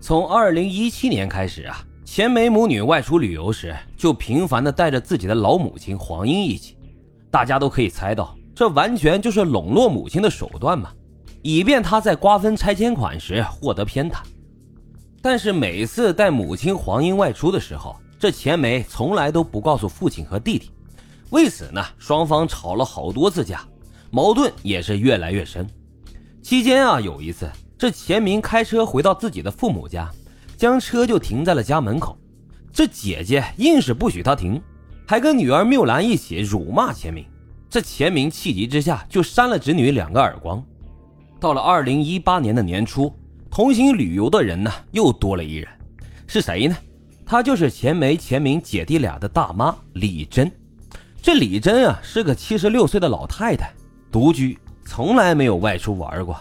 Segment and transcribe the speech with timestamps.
[0.00, 6.76] 从二零一七年开始啊，钱梅母女外出旅游时，就频繁的带着自己的老母亲黄英一起。
[7.30, 10.90] 大家都可以猜到，这完全就是笼络母亲的手段嘛，
[11.42, 14.18] 以便她在瓜分拆迁款时获得偏袒。
[15.20, 20.70] 但是每次带母亲黄英外出的时候，这钱梅从来都不告诉父亲和弟弟。
[21.30, 23.66] 为此呢，双方吵了好多次架，
[24.12, 25.68] 矛盾也是越来越深。
[26.42, 27.50] 期间啊，有一次。
[27.78, 30.10] 这钱明开车回到自己的父母家，
[30.56, 32.16] 将车就停在了家门口。
[32.72, 34.60] 这姐姐硬是不许他停，
[35.06, 37.24] 还跟女儿缪兰一起辱骂钱明。
[37.68, 40.62] 这钱明气急之下就扇了侄女两个耳光。
[41.38, 43.12] 到了二零一八年的年初，
[43.50, 45.68] 同行旅游的人呢又多了一人，
[46.26, 46.76] 是谁呢？
[47.26, 50.50] 她就是钱梅、钱明姐弟俩的大妈李珍。
[51.20, 53.70] 这李珍啊是个七十六岁的老太太，
[54.10, 56.38] 独居，从来没有外出玩过。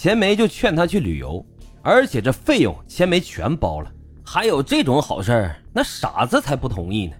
[0.00, 1.44] 钱梅就劝他去旅游，
[1.82, 3.92] 而且这费用钱梅全包了。
[4.24, 7.12] 还有这种好事儿，那傻子才不同意呢。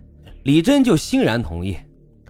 [0.45, 1.77] 李真就欣然同意。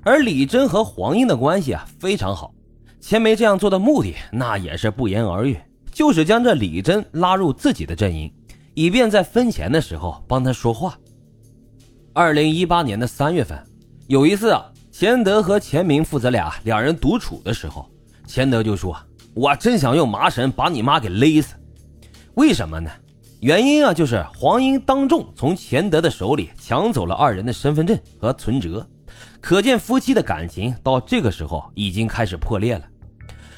[0.02, 2.52] 而李真和黄英的关系啊非常好，
[3.00, 5.56] 钱梅这样做的目的那也是不言而喻，
[5.92, 8.28] 就是将这李真拉入自己的阵营，
[8.74, 10.98] 以便在分钱的时候帮他说话。
[12.12, 13.56] 二零一八年的三月份，
[14.08, 17.88] 有一次啊，钱德和钱明父子俩两人独处的时候，
[18.26, 19.00] 钱德就说。
[19.34, 21.54] 我真想用麻绳把你妈给勒死，
[22.34, 22.90] 为什么呢？
[23.40, 28.86] 原因啊，就是黄英当众从钱德的手里抢走了二人的身份证和存折，
[29.40, 32.84] 可见夫妻的感情到这个时候已经开始破裂了。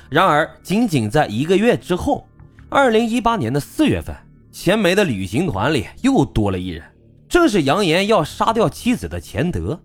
[0.08, 2.26] 然而，仅仅在一个月之后，
[2.68, 4.14] 二零一八年的四月份，
[4.52, 6.84] 钱梅的旅行团里又多了一人，
[7.28, 9.80] 正是扬言要杀掉妻子的钱德。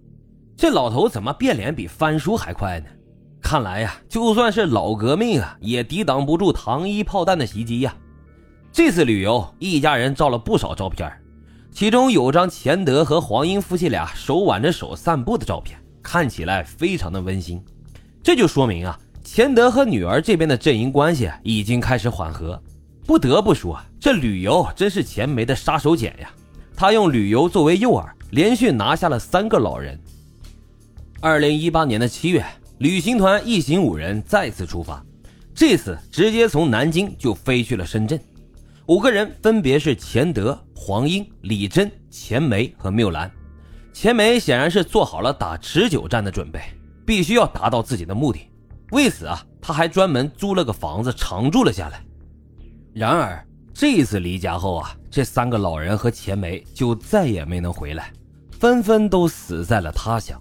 [0.56, 2.88] 这老头怎么变脸比翻书还快呢？
[3.50, 7.96] 看来呀，就算是老革命啊，也抵挡不住糖衣炮弹的袭击呀。
[8.74, 11.10] 这次旅游，一家人照了不少照片，
[11.72, 17.64] 其中有张钱德和黄英夫妻俩手挽着手散步的照片，看起来非常的温馨。
[18.22, 22.62] 这就说明啊，钱德和女儿这边的阵营关系已经开始缓和。
[23.06, 26.30] 不得不说，这旅游真是钱梅的杀手锏呀。
[26.76, 29.98] 他用旅游作为诱饵，连续拿下了三个老人。
[31.22, 32.46] 二零一八年的七月。
[32.80, 35.04] 旅行团一行五人再次出发，
[35.56, 38.20] 这次直接从南京就飞去了深圳。
[38.86, 43.32] 五个人分别是钱德、黄英、李珍、钱梅和缪兰。
[43.94, 46.62] 钱梅显然是做好了打持久战的准备，
[47.04, 48.42] 必须要达到自己的目的。
[48.92, 52.00] 为此啊，他还专门租了个房子常住了下来。
[52.94, 58.14] 然而这一次离家后啊，这三个老人和钱梅就再也没能回来，
[58.52, 60.40] 纷纷都死在了他乡。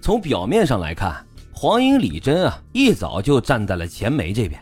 [0.00, 4.58] 从表面上来看，黄英、李珍啊，一早就站在了钱梅这边，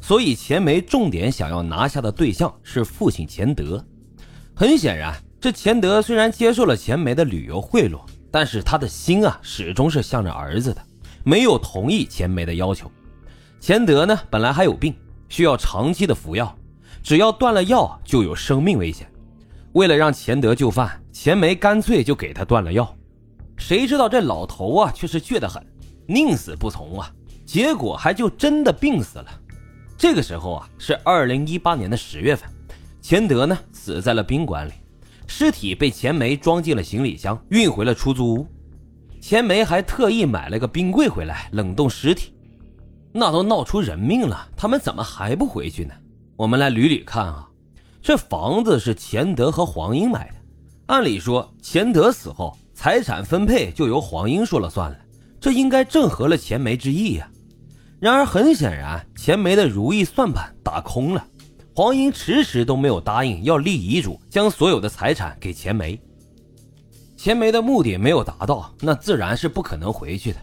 [0.00, 3.84] 所以钱梅重点想要拿下的对象是父亲钱德。
[4.54, 8.00] 很显然，这钱德虽然接受了钱梅的旅游贿赂，
[8.30, 10.82] 但是他的心啊，始终是向着儿子的，
[11.22, 12.90] 没有同意钱梅的要求。
[13.60, 14.94] 钱德呢，本来还有病，
[15.28, 16.56] 需要长期的服药，
[17.02, 19.06] 只要断了药，就有生命危险。
[19.72, 22.92] 为了让钱德就范，钱梅干脆就给他断了药。
[23.58, 25.62] 谁知道这老头啊，却是倔得很，
[26.06, 27.12] 宁死不从啊！
[27.44, 29.26] 结果还就真的病死了。
[29.96, 32.48] 这个时候啊，是二零一八年的十月份，
[33.02, 34.72] 钱德呢死在了宾馆里，
[35.26, 38.46] 尸体被钱梅装进了行李箱，运回了出租屋。
[39.20, 42.32] 钱梅还特意买了个冰柜回来冷冻尸体。
[43.12, 45.94] 那都闹出人命了，他们怎么还不回去呢？
[46.36, 47.48] 我们来捋捋看啊，
[48.00, 50.34] 这房子是钱德和黄英买的，
[50.86, 52.56] 按理说钱德死后。
[52.78, 54.96] 财产分配就由黄英说了算了，
[55.40, 57.28] 这应该正合了钱梅之意呀。
[57.98, 61.26] 然而很显然，钱梅的如意算盘打空了，
[61.74, 66.00] 黄英迟迟都没有答应要立遗嘱，将所有的财产给钱梅。
[67.16, 70.38] 钱梅的目的没有达到，那自然是不可能回去的。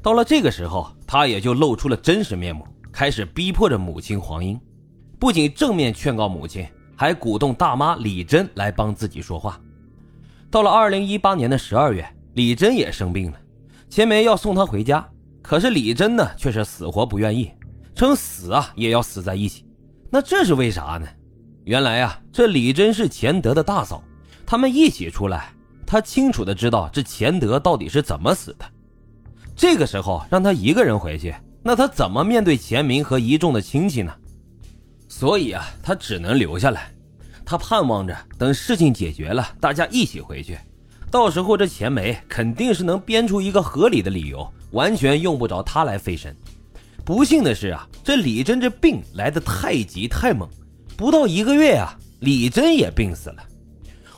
[0.00, 4.58] 到了这个时候，他也就露出了真实面目，开始逼迫着母亲黄英，
[5.18, 9.60] 不仅正面劝告母亲，还鼓动大妈李珍来帮自己说话。
[10.50, 13.38] 到了二零一八年的十二月，李珍也生病了，
[13.90, 15.06] 钱梅要送她回家，
[15.42, 17.50] 可是李珍呢却是死活不愿意，
[17.94, 19.66] 称死啊也要死在一起。
[20.10, 21.06] 那这是为啥呢？
[21.64, 24.02] 原来啊，这李真是钱德的大嫂，
[24.46, 25.52] 他们一起出来，
[25.86, 28.64] 他清楚的知道这钱德到底是怎么死的。
[29.54, 34.14] 这个时候让他一个人回去，那他怎么面对钱明和一众的亲戚呢？
[35.08, 36.90] 所以啊，他只能留下来。
[37.50, 40.58] 他盼望着等事情解决了，大家一起回去。
[41.10, 46.36] 到时候这钱梅肯定是能编出一个合理的理由，完全用不着他来费神。
[47.06, 50.46] 不幸的是啊，这李珍这病来得太急太猛，
[50.94, 53.42] 不到一个月啊，李珍也病死了。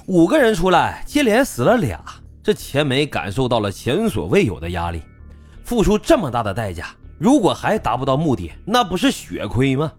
[0.06, 2.02] 五个人出来，接连死了俩，
[2.42, 5.00] 这钱梅感受到了前所未有的压力。
[5.62, 9.92] 付出这么大的代价，如果还达不到目的，那不是血亏吗？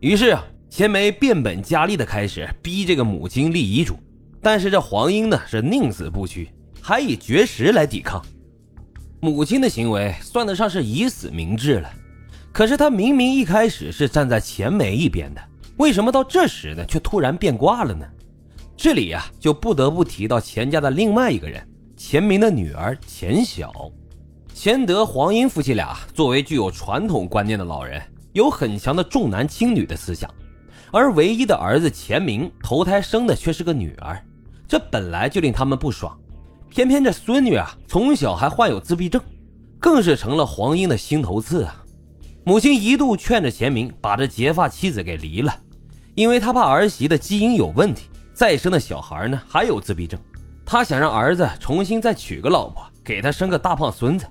[0.00, 0.44] 于是啊，
[0.76, 3.98] 钱梅变本加厉的开始逼这个母亲立遗嘱。
[4.42, 6.50] 但是这黄英呢，是宁死不屈，
[6.82, 8.22] 还以绝食来抵抗。
[9.20, 11.90] 母亲的行为算得上是以死明志了。
[12.52, 15.40] 可是他明明一开始是站在钱梅一边的，
[15.78, 18.06] 为什么到这时呢，却突然变卦了呢？
[18.76, 23.72] 这里呀，就不得不提到钱家的另外一个人，钱明的女儿钱晓。
[24.52, 27.98] 钱德、黄英夫妻俩作为具有传统观念的老人，
[28.34, 30.30] 有很强的重男轻女的思想，
[30.90, 34.22] 而唯一的儿子钱明投胎生的却是个女儿，
[34.68, 36.16] 这本来就令他们不爽。
[36.68, 39.20] 偏偏这孙女啊，从小还患有自闭症，
[39.78, 41.82] 更是成了黄英的心头刺啊。
[42.44, 45.54] 母亲一度劝着钱明把这结发妻子给离了，
[46.14, 50.20] 因为他怕儿媳的基因有问题，再生的小孩呢还有自闭症，
[50.64, 54.26] 他想让儿子重新再娶个老婆，给他生个大胖孙子。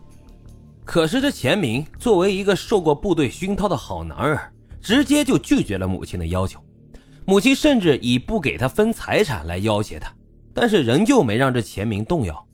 [0.86, 4.54] 可是这钱明作为一个受过部队熏陶的好男儿，
[4.86, 6.64] 直接就拒绝了母亲的要求。
[7.26, 10.14] 母亲甚至以不给他分财产来要挟他，
[10.54, 12.45] 但是仍旧没让这钱明动摇。